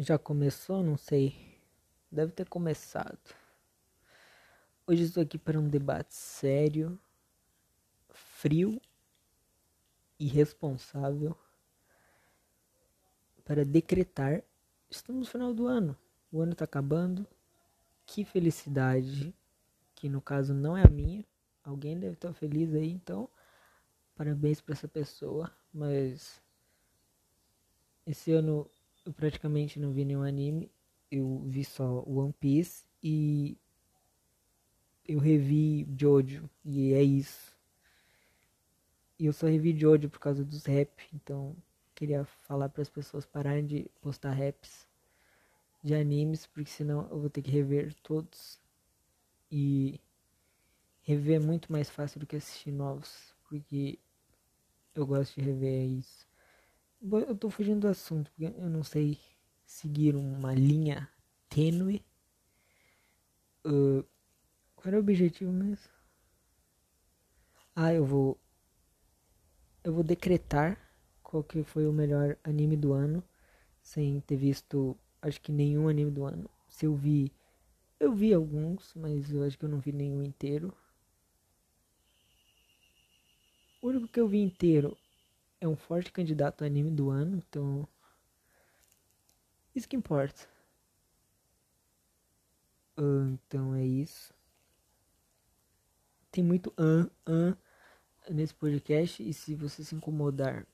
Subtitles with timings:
[0.00, 0.80] Já começou?
[0.80, 1.58] Não sei.
[2.08, 3.18] Deve ter começado.
[4.86, 6.96] Hoje estou aqui para um debate sério,
[8.08, 8.80] frio
[10.16, 11.36] e responsável
[13.44, 14.44] para decretar.
[14.88, 15.98] Estamos no final do ano.
[16.30, 17.26] O ano está acabando.
[18.06, 19.34] Que felicidade,
[19.96, 21.24] que no caso não é a minha.
[21.64, 23.28] Alguém deve estar feliz aí, então
[24.14, 25.52] parabéns para essa pessoa.
[25.74, 26.40] Mas
[28.06, 28.70] esse ano
[29.08, 30.70] eu praticamente não vi nenhum anime.
[31.10, 33.56] Eu vi só One Piece e
[35.06, 37.56] eu revi Jojo e é isso.
[39.18, 41.56] E eu só revi Jojo por causa dos rap, então
[41.94, 44.86] queria falar para as pessoas pararem de postar raps
[45.82, 48.60] de animes, porque senão eu vou ter que rever todos.
[49.50, 49.98] E
[51.00, 53.98] rever é muito mais fácil do que assistir novos, porque
[54.94, 56.27] eu gosto de rever isso.
[57.00, 59.18] Eu tô fugindo do assunto, porque eu não sei
[59.64, 61.08] seguir uma linha
[61.48, 62.04] tênue.
[63.64, 64.02] Uh,
[64.74, 65.92] qual era o objetivo mesmo?
[67.74, 68.36] Ah, eu vou.
[69.84, 70.76] Eu vou decretar
[71.22, 73.22] qual que foi o melhor anime do ano.
[73.80, 76.50] Sem ter visto, acho que nenhum anime do ano.
[76.68, 77.32] Se eu vi.
[78.00, 80.76] Eu vi alguns, mas eu acho que eu não vi nenhum inteiro.
[83.80, 84.96] O único que eu vi inteiro
[85.60, 87.86] é um forte candidato a anime do ano, então.
[89.74, 90.48] Isso que importa.
[92.96, 94.34] Uh, então é isso.
[96.30, 97.56] Tem muito an, an
[98.30, 99.22] nesse podcast.
[99.22, 100.66] E se você se incomodar,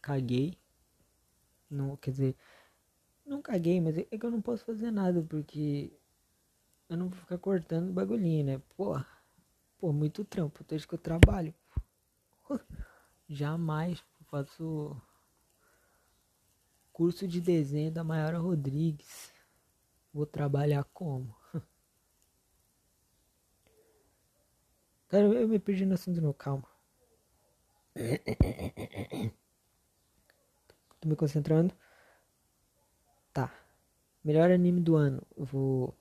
[0.00, 0.58] caguei.
[1.70, 2.36] Não, quer dizer,
[3.24, 5.92] não caguei, mas é que eu não posso fazer nada porque
[6.88, 8.62] eu não vou ficar cortando bagulhinho, né?
[8.76, 8.94] Pô,
[9.78, 11.54] pô, muito trampo, desde que eu trabalho.
[13.32, 14.94] Jamais faço
[16.92, 19.32] curso de desenho da Maiora Rodrigues.
[20.12, 21.34] Vou trabalhar como?
[25.08, 26.68] Cara, eu me perdi no assunto não, calma.
[31.00, 31.74] Tô me concentrando.
[33.32, 33.50] Tá.
[34.22, 35.22] Melhor anime do ano.
[35.34, 35.96] Eu vou.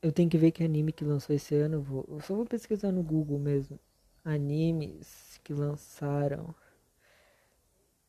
[0.00, 1.74] Eu tenho que ver que anime que lançou esse ano.
[1.74, 2.06] Eu, vou...
[2.08, 3.78] eu só vou pesquisar no Google mesmo
[4.24, 6.54] animes que lançaram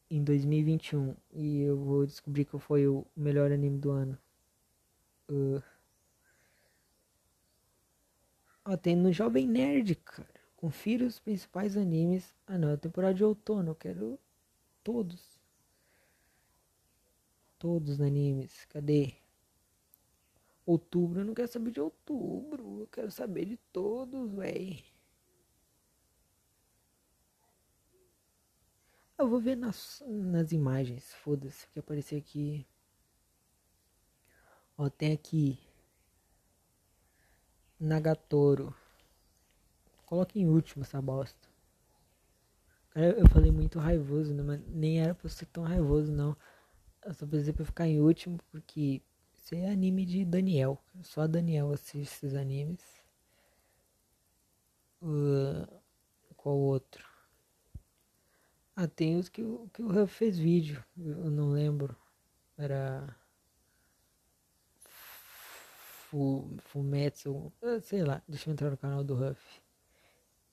[0.10, 4.18] em 2021 e eu vou descobrir qual foi o melhor anime do ano.
[5.30, 5.62] Uh...
[8.64, 10.34] Ó, tem no Jovem Nerd, cara.
[10.56, 12.34] Confira os principais animes.
[12.48, 14.18] Ah não, é temporada de outono, eu quero
[14.84, 15.40] todos.
[17.60, 18.66] Todos os animes.
[18.66, 19.14] Cadê?
[20.66, 22.80] Outubro, eu não quero saber de outubro.
[22.80, 24.84] Eu quero saber de todos, véi.
[29.18, 32.68] Eu vou ver nas, nas imagens, foda-se, que aparecer aqui.
[34.78, 35.58] Ó, tem aqui.
[37.80, 38.76] Nagatoro.
[40.06, 41.48] Coloque em último essa bosta.
[42.90, 44.44] Cara, eu falei muito raivoso, né?
[44.44, 46.36] Mas nem era pra ser tão raivoso, não.
[47.06, 49.02] Eu só precisei pra ficar em último, porque
[49.34, 50.78] isso é anime de Daniel.
[51.04, 52.82] Só Daniel assiste esses animes.
[55.02, 55.68] Uh,
[56.36, 57.15] qual outro?
[58.76, 59.42] Ah, tem os que,
[59.74, 61.96] que o Huff fez vídeo, eu não lembro.
[62.58, 63.16] Era.
[66.60, 69.62] Fumetsu, ah, sei lá, deixa eu entrar no canal do Huff.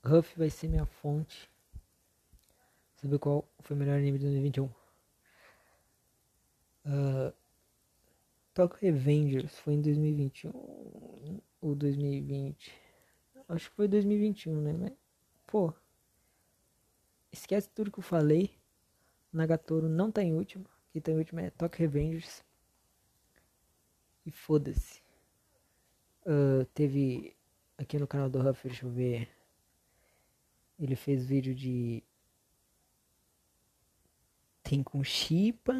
[0.04, 1.50] Huff vai ser minha fonte.
[2.96, 4.66] Saber qual foi o melhor anime de 2021.
[6.84, 7.32] Uh,
[8.54, 12.72] Tokyo Revengers foi em 2021 ou 2020.
[13.48, 14.72] Acho que foi 2021, né?
[14.72, 14.92] Mas,
[15.46, 15.72] pô,
[17.32, 18.54] Esquece tudo que eu falei.
[19.32, 20.66] Nagatoro não tá em último.
[20.92, 22.44] Quem tá em último é Tokyo Revengers.
[24.26, 25.02] E foda-se.
[26.26, 27.34] Uh, teve
[27.78, 29.28] aqui no canal do Huff, deixa eu ver.
[30.78, 32.02] Ele fez vídeo de.
[34.62, 35.74] Tem com Chipa.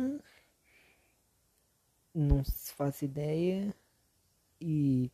[2.15, 3.75] Não faço ideia.
[4.61, 5.11] E.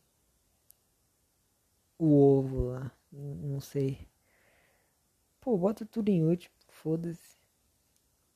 [1.97, 2.91] O ovo lá.
[3.11, 4.07] Não sei.
[5.41, 7.37] Pô, bota tudo em último, foda-se.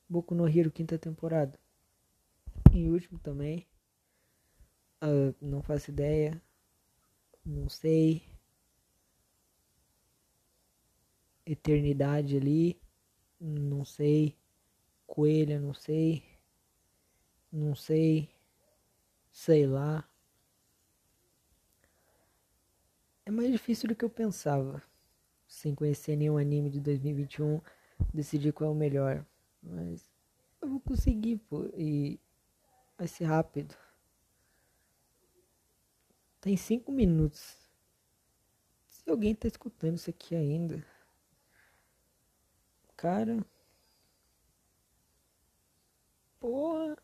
[0.08, 1.58] Boku no Hero, quinta temporada.
[2.72, 3.66] Em último também.
[5.02, 6.40] Uh, não faço ideia.
[7.44, 8.22] Não sei.
[11.44, 12.80] Eternidade ali.
[13.38, 14.36] Não sei.
[15.06, 16.24] Coelha, não sei.
[17.52, 18.30] Não sei.
[19.30, 20.08] Sei lá.
[23.26, 24.82] É mais difícil do que eu pensava
[25.54, 27.60] sem conhecer nenhum anime de 2021,
[28.12, 29.24] decidir qual é o melhor.
[29.62, 30.10] Mas
[30.60, 31.66] eu vou conseguir, pô.
[31.76, 32.20] E
[32.98, 33.74] vai ser rápido.
[36.40, 37.56] Tem cinco minutos.
[38.88, 40.84] Se alguém tá escutando isso aqui ainda.
[42.96, 43.44] Cara.
[46.40, 46.96] Porra.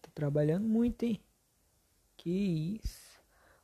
[0.00, 1.20] Tô trabalhando muito, hein?
[2.16, 3.20] Que isso.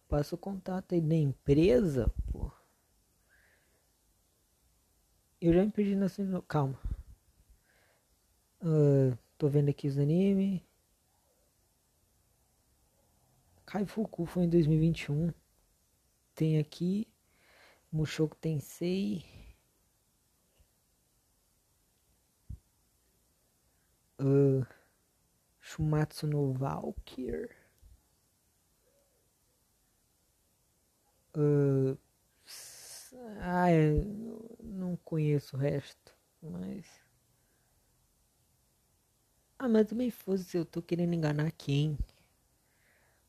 [0.09, 2.56] Passa o contato aí da empresa, pô.
[5.47, 6.09] Eu já me perdi na
[6.43, 6.77] Calma.
[8.61, 10.61] Uh, tô vendo aqui os animes.
[13.65, 15.33] Kaifuku foi em 2021.
[16.35, 17.07] Tem aqui
[17.93, 19.25] Mushoku Tensei.
[24.21, 24.67] Uh,
[25.61, 27.55] Shumatsu no Valkyr.
[31.37, 31.97] Uh,
[33.41, 33.69] ah,
[34.63, 36.85] não conheço o resto, mas.
[39.59, 41.99] Ah, mas também fosse, eu tô querendo enganar quem?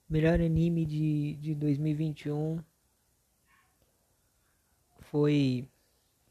[0.10, 2.64] Melhor anime de, de 2021
[5.02, 5.68] foi.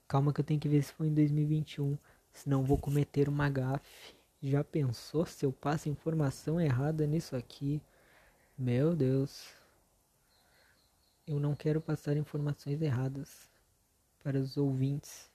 [0.08, 1.98] Calma que eu tenho que ver se foi em 2021.
[2.32, 4.14] Senão vou cometer uma gafe.
[4.42, 7.82] Já pensou se eu passo informação errada nisso aqui?
[8.58, 9.48] Meu Deus.
[11.26, 13.45] Eu não quero passar informações erradas
[14.26, 15.30] para os ouvintes.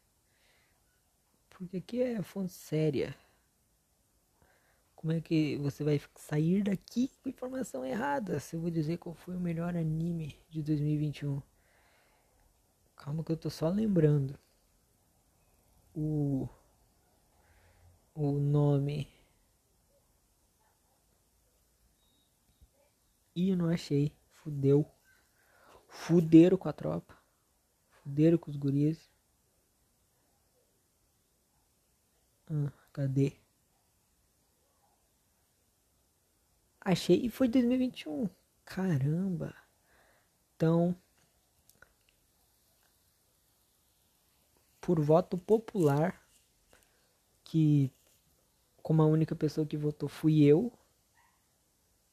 [1.50, 3.16] Porque aqui é fonte séria.
[4.94, 8.38] Como é que você vai sair daqui com informação errada?
[8.38, 11.42] Se eu vou dizer qual foi o melhor anime de 2021.
[12.98, 14.38] Calma que eu tô só lembrando.
[15.96, 16.50] O
[18.14, 19.08] o nome.
[23.34, 24.12] Ih, não achei.
[24.34, 24.86] Fudeu.
[25.88, 27.21] Fuderam com a tropa.
[28.03, 29.09] Fuderam com os guris.
[32.50, 33.33] Ah, cadê?
[36.81, 38.30] Achei e foi 2021.
[38.65, 39.56] Caramba.
[40.56, 40.95] Então,
[44.80, 46.21] por voto popular,
[47.44, 47.92] que
[48.81, 50.71] como a única pessoa que votou fui eu.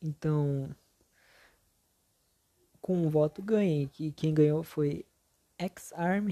[0.01, 0.75] Então,
[2.81, 5.05] com um voto ganhei, que quem ganhou foi
[5.59, 6.31] X-Arm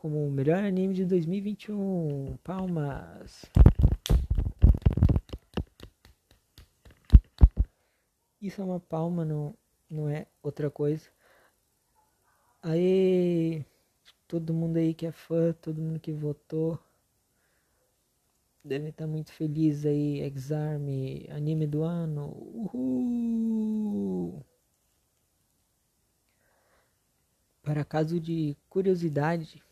[0.00, 2.38] como o melhor anime de 2021.
[2.42, 3.44] Palmas.
[8.40, 9.54] Isso é uma palma, não,
[9.90, 11.06] não é outra coisa.
[12.62, 13.62] Aí,
[14.26, 16.78] todo mundo aí que é fã, todo mundo que votou,
[18.64, 20.20] deve estar muito feliz aí.
[20.22, 20.88] Exarm,
[21.30, 22.28] anime do ano.
[22.54, 23.59] Uhul!
[27.70, 29.62] Para caso de curiosidade,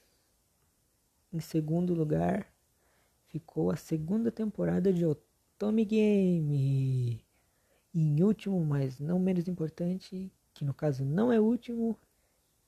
[1.32, 2.46] em segundo lugar
[3.26, 7.20] ficou a segunda temporada de Otome Game.
[7.92, 11.98] E em último, mas não menos importante, que no caso não é último,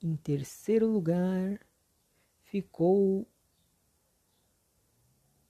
[0.02, 1.60] em terceiro lugar
[2.42, 3.24] ficou.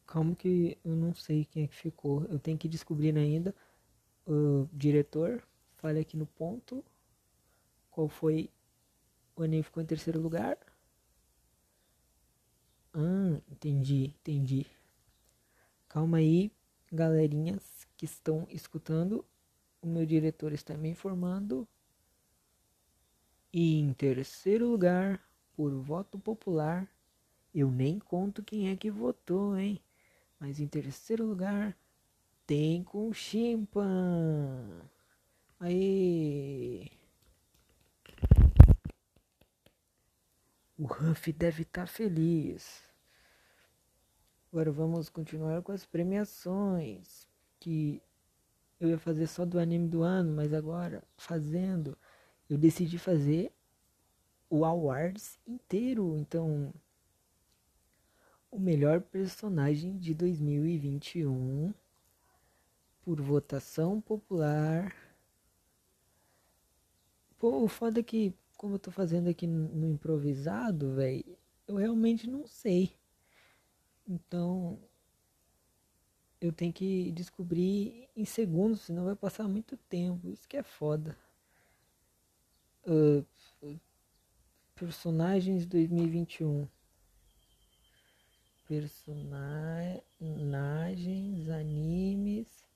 [0.06, 2.26] Calma que eu não sei quem é que ficou.
[2.26, 3.54] Eu tenho que descobrir ainda.
[4.26, 5.42] O diretor,
[5.76, 6.84] fale aqui no ponto.
[7.90, 8.50] Qual foi
[9.36, 10.58] o anime ficou em terceiro lugar?
[12.94, 14.66] Ah, entendi, entendi.
[15.88, 16.50] Calma aí,
[16.92, 19.24] galerinhas que estão escutando.
[19.82, 21.66] O meu diretor está me informando.
[23.52, 25.20] E em terceiro lugar,
[25.54, 26.88] por voto popular,
[27.54, 29.80] eu nem conto quem é que votou, hein?
[30.38, 31.76] Mas em terceiro lugar,
[32.46, 34.82] tem com Chimpan.
[35.60, 36.90] Aí.
[40.80, 42.82] O Huff deve estar tá feliz.
[44.50, 47.28] Agora vamos continuar com as premiações.
[47.58, 48.02] Que
[48.80, 51.98] eu ia fazer só do anime do ano, mas agora fazendo,
[52.48, 53.52] eu decidi fazer
[54.48, 56.16] o Awards inteiro.
[56.16, 56.72] Então,
[58.50, 61.74] o melhor personagem de 2021
[63.02, 64.96] por votação popular.
[67.38, 71.24] Pô, o foda é que como eu tô fazendo aqui no improvisado, velho,
[71.66, 72.94] eu realmente não sei.
[74.06, 74.78] Então,
[76.38, 80.28] eu tenho que descobrir em segundos, senão vai passar muito tempo.
[80.28, 81.16] Isso que é foda.
[82.86, 83.24] Uh,
[84.74, 86.68] personagens 2021.
[88.68, 92.66] Personagens, animes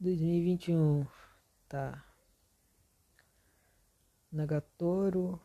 [0.00, 1.06] 2021.
[1.68, 2.09] Tá.
[4.32, 5.40] Nagatoro,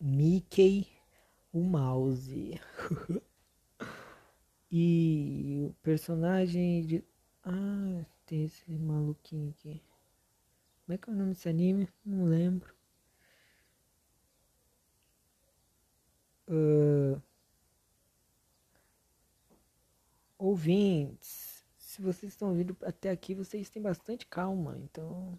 [0.00, 0.88] Mickey,
[1.52, 2.60] o mouse.
[4.70, 7.04] e o personagem de
[7.42, 9.82] Ah, tem esse maluquinho aqui.
[10.84, 11.88] Como é que é o nome desse anime?
[12.04, 12.74] Não lembro.
[16.48, 17.20] Uh,
[20.38, 25.38] ouvintes, se vocês estão vindo até aqui, vocês têm bastante calma, então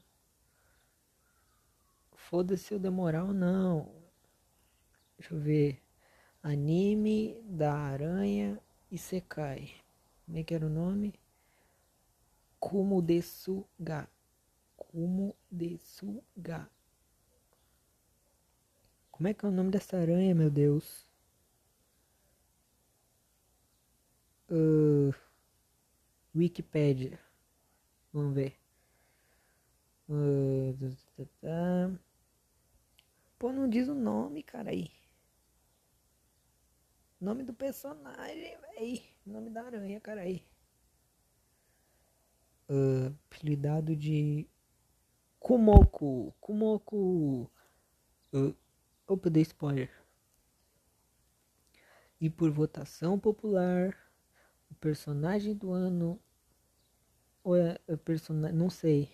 [2.32, 3.94] foda-se eu demorar ou não.
[5.20, 5.84] Deixa eu ver.
[6.42, 8.58] Anime da Aranha
[8.90, 9.76] e Sekai.
[10.26, 11.14] Como é que era o nome?
[12.58, 14.10] Kumo Desuga.
[14.78, 16.70] Kumo Desuga.
[19.12, 21.06] Como é que é o nome dessa aranha, meu Deus?
[24.50, 25.14] Uh,
[26.34, 27.20] Wikipedia.
[28.14, 28.58] Vamos ver.
[30.10, 30.76] Uh,
[33.41, 34.91] Pô, não diz o nome, cara aí.
[37.19, 39.03] Nome do personagem, véi.
[39.25, 40.45] Nome da aranha, cara aí.
[42.69, 44.48] Uh, apelidado de
[45.39, 46.36] Kumoko.
[46.39, 47.51] Kumoko.
[48.31, 48.55] Uh,
[49.07, 49.89] opa, dei spoiler.
[52.19, 53.98] E por votação popular,
[54.69, 56.21] o personagem do ano.
[57.43, 58.51] Ou é, é.
[58.53, 59.10] Não sei.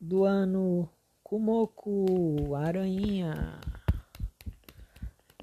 [0.00, 0.90] Do ano
[1.30, 3.60] Kumoko, Aranha.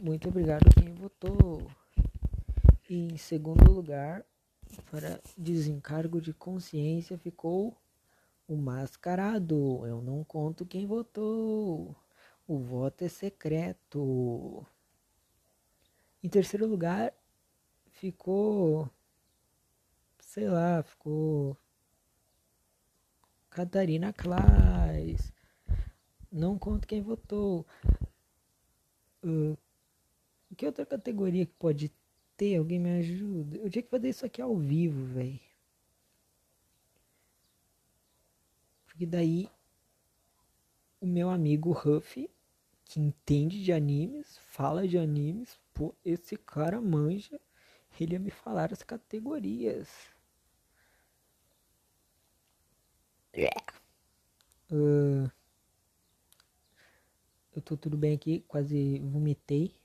[0.01, 1.65] Muito obrigado quem votou.
[2.89, 4.25] E em segundo lugar,
[4.91, 7.73] para desencargo de consciência, ficou
[8.49, 9.87] o mascarado.
[9.87, 11.95] Eu não conto quem votou.
[12.45, 14.67] O voto é secreto.
[16.21, 17.13] Em terceiro lugar,
[17.91, 18.89] ficou.
[20.19, 21.55] Sei lá, ficou.
[23.49, 24.76] Catarina Claes.
[26.31, 27.65] Não conto quem votou.
[29.23, 29.57] Uh,
[30.55, 31.91] que outra categoria que pode
[32.35, 32.57] ter?
[32.57, 33.57] Alguém me ajuda?
[33.57, 35.39] Eu tinha que fazer isso aqui ao vivo, velho.
[38.85, 39.49] Porque daí
[40.99, 42.29] o meu amigo Huff,
[42.85, 47.39] que entende de animes, fala de animes, pô, esse cara manja,
[47.99, 49.87] ele ia me falar as categorias.
[54.71, 55.29] Uh,
[57.57, 59.75] eu tô tudo bem aqui, quase vomitei.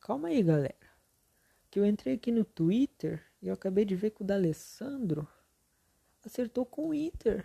[0.00, 0.76] Calma aí, galera.
[1.70, 5.26] Que eu entrei aqui no Twitter e eu acabei de ver que o D'Alessandro
[6.22, 7.44] acertou com o Inter.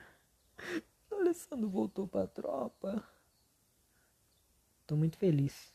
[1.10, 3.08] O Alessandro voltou pra tropa.
[4.88, 5.72] Tô muito feliz.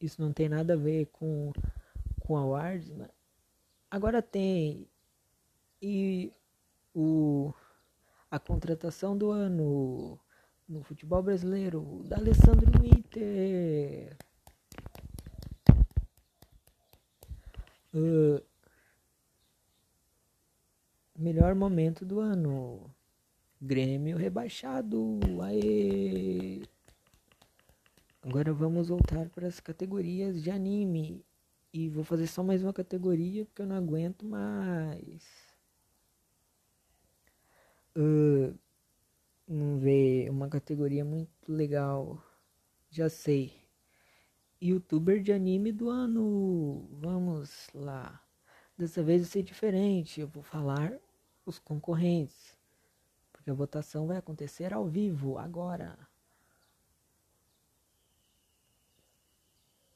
[0.00, 1.52] Isso não tem nada a ver com,
[2.20, 3.10] com awards, mas
[3.90, 4.88] agora tem.
[5.80, 6.32] E
[6.94, 7.52] o,
[8.30, 10.18] a contratação do ano
[10.78, 14.16] no futebol brasileiro, da Alessandro Inter.
[17.92, 18.40] Uh,
[21.18, 22.94] melhor momento do ano.
[23.60, 25.18] Grêmio rebaixado.
[25.42, 26.62] Aê!
[28.22, 31.24] Agora vamos voltar para as categorias de anime.
[31.72, 35.24] E vou fazer só mais uma categoria porque eu não aguento mais.
[37.96, 38.56] Uh,
[39.50, 42.22] Vamos ver uma categoria muito legal.
[42.90, 43.50] Já sei.
[44.60, 46.86] Youtuber de anime do ano.
[47.00, 48.22] Vamos lá.
[48.76, 50.20] Dessa vez vai ser diferente.
[50.20, 50.98] Eu vou falar
[51.46, 52.58] os concorrentes.
[53.32, 55.98] Porque a votação vai acontecer ao vivo agora.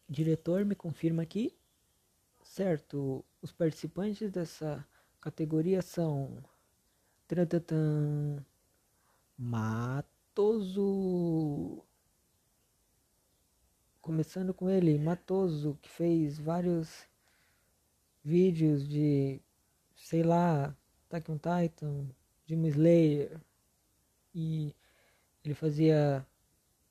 [0.09, 1.55] Diretor me confirma aqui.
[2.43, 3.23] Certo.
[3.43, 4.83] Os participantes dessa
[5.21, 6.43] categoria são.
[9.39, 10.93] Matoso.
[14.01, 17.07] Começando com ele, Matoso, que fez vários
[18.23, 19.41] vídeos de,
[19.97, 22.09] sei lá, Attack on Titan,
[22.47, 23.41] Demon Slayer.
[24.35, 24.75] E
[25.45, 26.27] ele fazia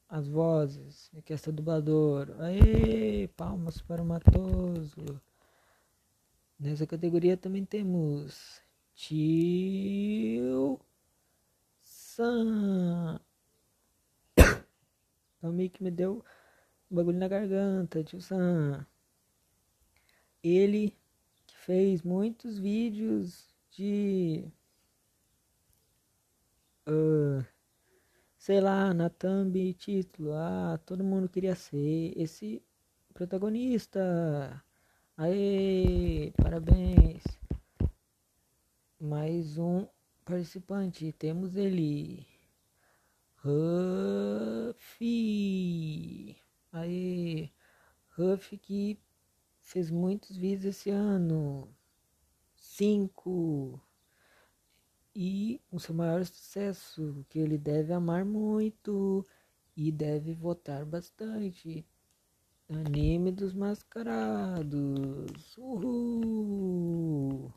[0.10, 2.30] as vozes, que essa dublador.
[2.40, 5.22] Aê, palmas para o Matoso.
[6.60, 8.62] Nessa categoria também temos
[8.94, 10.80] Tio
[12.12, 13.20] Sam.
[15.38, 16.24] Então meio que me deu
[16.92, 18.86] um bagulho na garganta, tio Sam.
[20.44, 20.96] Ele
[21.66, 24.46] fez muitos vídeos de.
[26.88, 27.44] Uh,
[28.38, 30.34] sei lá, na thumb título.
[30.34, 32.62] Ah, todo mundo queria ser esse
[33.14, 34.64] protagonista.
[35.18, 37.24] Aê, parabéns.
[39.00, 39.88] Mais um
[40.26, 42.28] participante, temos ele.
[43.38, 45.00] Ruff.
[46.72, 47.52] Aí,
[48.18, 49.00] Ruff que
[49.62, 51.68] fez muitos vídeos esse ano.
[52.56, 53.82] 5
[55.16, 59.26] e o seu maior sucesso, que ele deve amar muito
[59.76, 61.86] e deve votar bastante.
[62.70, 65.58] Anime dos Mascarados.
[65.58, 67.52] Uhul!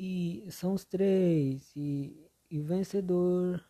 [0.00, 1.74] E são os três.
[1.74, 3.68] E, e o vencedor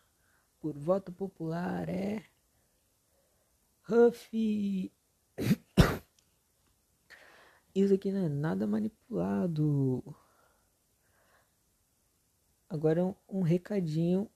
[0.59, 2.23] por voto popular é
[3.89, 4.93] Huffy.
[7.73, 10.03] Isso aqui não é nada manipulado.
[12.69, 14.29] Agora um, um recadinho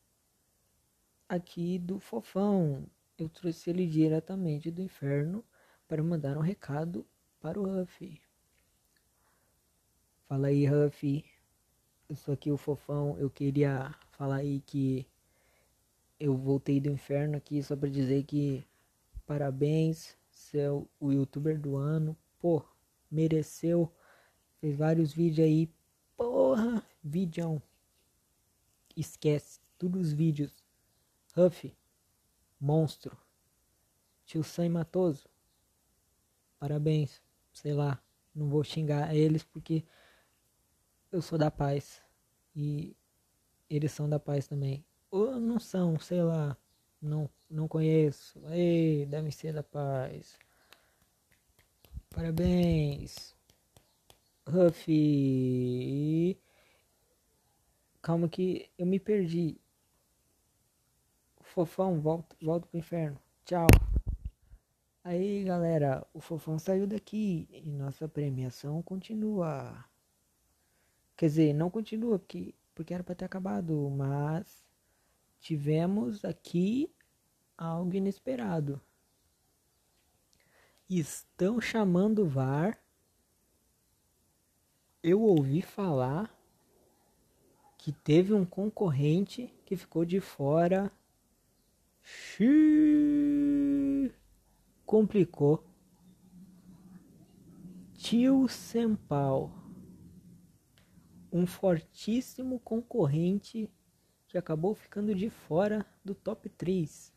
[1.30, 2.90] aqui do fofão.
[3.20, 5.46] Eu trouxe ele diretamente do inferno
[5.88, 7.06] para mandar um recado
[7.40, 8.20] para o Huffy.
[10.28, 11.33] Fala aí, Huffy.
[12.13, 13.17] Eu sou aqui o fofão.
[13.17, 15.03] Eu queria falar aí que
[16.20, 18.63] eu voltei do inferno aqui só para dizer que
[19.25, 22.15] parabéns, você é o youtuber do ano.
[22.39, 22.63] Pô,
[23.10, 23.91] mereceu.
[24.62, 25.67] Fez vários vídeos aí.
[26.15, 27.60] Porra, vídeo.
[28.96, 30.63] Esquece, todos os vídeos.
[31.36, 31.75] Huff,
[32.62, 33.17] monstro.
[34.24, 35.27] Tio Sam Matoso.
[36.60, 37.24] Parabéns.
[37.51, 38.00] Sei lá,
[38.36, 39.84] não vou xingar eles porque
[41.12, 42.02] eu sou da paz.
[42.55, 42.95] E
[43.69, 44.86] eles são da paz também.
[45.10, 46.57] Ou não são, sei lá.
[47.01, 48.39] Não, não conheço.
[48.48, 50.38] Ei, devem ser da paz.
[52.10, 53.36] Parabéns.
[54.48, 56.38] Huffy.
[58.01, 59.60] Calma que eu me perdi.
[61.41, 63.19] Fofão, volta, volta pro inferno.
[63.45, 63.67] Tchau.
[65.03, 69.86] Aí, galera, o Fofão saiu daqui e nossa premiação continua.
[71.24, 74.62] Quer dizer, não continua porque, porque era para ter acabado, mas
[75.39, 76.94] tivemos aqui
[77.58, 78.82] algo inesperado.
[80.89, 82.77] Estão chamando o VAR.
[85.01, 86.29] Eu ouvi falar
[87.77, 90.92] que teve um concorrente que ficou de fora.
[92.01, 94.12] Xiii,
[94.86, 95.64] complicou.
[97.94, 99.63] Tio Sempal,
[101.33, 103.67] um fortíssimo concorrente
[104.27, 107.11] que acabou ficando de fora do top 3.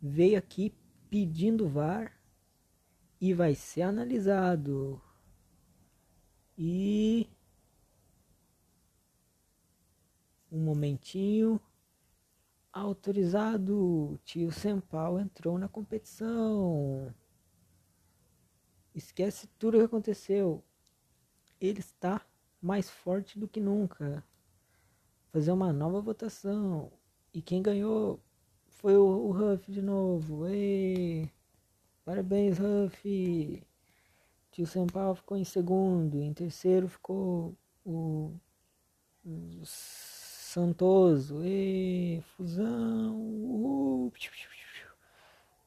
[0.00, 0.74] Veio aqui
[1.10, 2.18] pedindo VAR
[3.20, 5.02] e vai ser analisado.
[6.56, 7.28] E
[10.50, 11.60] um momentinho.
[12.72, 17.14] Autorizado, tio Sempal entrou na competição.
[18.94, 20.64] Esquece tudo o que aconteceu.
[21.60, 22.26] Ele está
[22.64, 24.24] mais forte do que nunca
[25.30, 26.90] fazer uma nova votação.
[27.32, 28.18] E quem ganhou
[28.70, 30.46] foi o, o Huff de novo.
[30.46, 31.30] Ei!
[32.06, 33.62] Parabéns, Huff!
[34.50, 36.22] Tio São Paulo ficou em segundo.
[36.22, 38.32] Em terceiro ficou o,
[39.26, 41.44] o Santoso.
[41.44, 42.22] Ei!
[42.34, 43.14] Fusão!
[43.20, 44.10] Uh,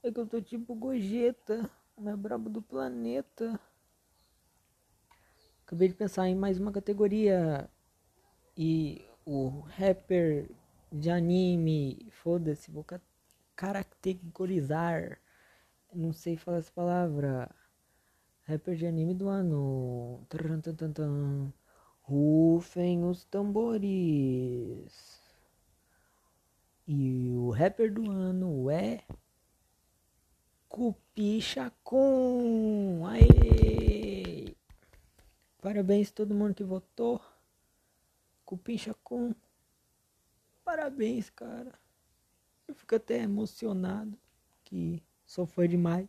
[0.02, 3.60] é que eu tô tipo Gogeta, o mais brabo do planeta.
[5.68, 7.70] Acabei de pensar em mais uma categoria.
[8.56, 10.50] E o rapper
[10.90, 12.86] de anime, foda-se, vou
[13.54, 15.20] caracterizar,
[15.94, 17.54] não sei falar essa palavra.
[18.44, 20.26] Rapper de anime do ano.
[22.02, 25.20] Rufem os tambores.
[26.88, 29.04] E o rapper do ano é
[30.70, 33.06] Cupi Chacun.
[33.06, 33.87] Aê!
[35.68, 37.22] Parabéns a todo mundo que votou.
[38.46, 39.36] Cupincha com.
[40.64, 41.74] Parabéns, cara.
[42.66, 44.18] Eu fico até emocionado
[44.64, 46.08] que sou fã demais.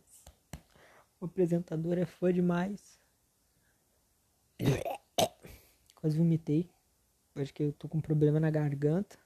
[1.19, 2.97] O apresentador é fã demais.
[5.95, 6.69] Quase vomitei.
[7.35, 9.19] Acho que eu tô com um problema na garganta.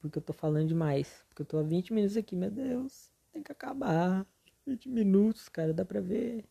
[0.00, 1.22] Porque eu tô falando demais.
[1.28, 3.10] Porque eu tô há 20 minutos aqui, meu Deus.
[3.34, 4.26] Tem que acabar.
[4.64, 5.74] 20 minutos, cara.
[5.74, 6.46] Dá pra ver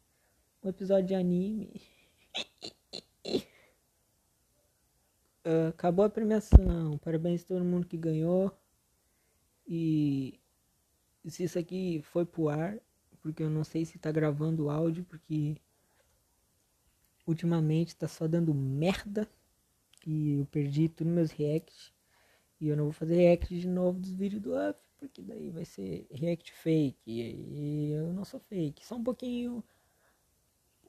[0.63, 1.81] um episódio de anime.
[5.45, 6.97] Uh, acabou a premiação.
[6.99, 8.51] Parabéns a todo mundo que ganhou.
[9.67, 10.39] E
[11.27, 12.79] se isso aqui foi pro ar,
[13.21, 15.55] porque eu não sei se tá gravando o áudio, porque
[17.25, 19.27] ultimamente tá só dando merda.
[20.05, 21.93] E eu perdi todos meus reacts.
[22.59, 25.65] E eu não vou fazer react de novo dos vídeos do Up, porque daí vai
[25.65, 26.99] ser react fake.
[27.05, 28.85] E eu não sou fake.
[28.85, 29.63] Só um pouquinho.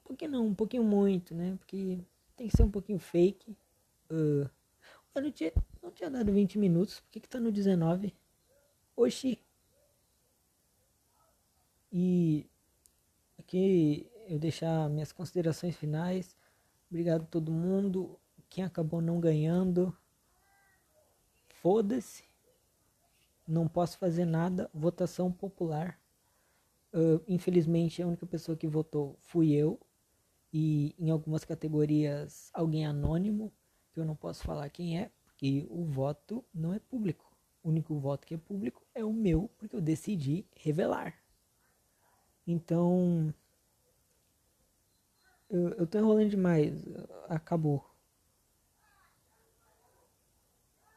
[0.03, 1.55] Pouquinho não, um pouquinho muito, né?
[1.57, 1.99] Porque
[2.35, 3.55] tem que ser um pouquinho fake
[4.13, 4.47] Uh,
[5.15, 6.99] eu não tinha, não tinha dado 20 minutos.
[6.99, 8.13] Por que, que tá no 19?
[8.95, 9.39] Oxi.
[11.91, 12.47] E
[13.39, 16.35] aqui eu deixar minhas considerações finais.
[16.89, 18.19] Obrigado a todo mundo.
[18.49, 19.95] Quem acabou não ganhando,
[21.49, 22.23] foda-se.
[23.47, 24.69] Não posso fazer nada.
[24.73, 25.99] Votação popular.
[26.93, 29.79] Uh, infelizmente, a única pessoa que votou fui eu.
[30.53, 33.51] E em algumas categorias, alguém anônimo,
[33.91, 37.35] que eu não posso falar quem é, porque o voto não é público.
[37.63, 41.17] O único voto que é público é o meu, porque eu decidi revelar.
[42.45, 43.33] Então,
[45.49, 46.85] eu, eu tô enrolando demais.
[47.27, 47.92] Acabou.